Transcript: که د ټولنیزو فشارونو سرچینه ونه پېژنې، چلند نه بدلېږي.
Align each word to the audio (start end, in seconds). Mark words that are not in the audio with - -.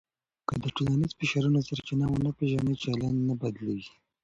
که 0.47 0.55
د 0.63 0.65
ټولنیزو 0.77 1.17
فشارونو 1.19 1.59
سرچینه 1.67 2.05
ونه 2.09 2.31
پېژنې، 2.37 2.73
چلند 2.83 3.17
نه 3.27 3.33
بدلېږي. 3.41 3.93